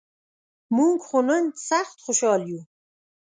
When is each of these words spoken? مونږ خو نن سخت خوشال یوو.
مونږ 0.75 0.97
خو 1.07 1.19
نن 1.27 1.43
سخت 1.69 1.97
خوشال 2.05 2.41
یوو. 2.49 2.61